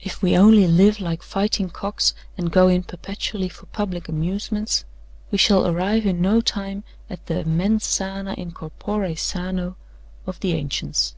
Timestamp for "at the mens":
7.10-7.84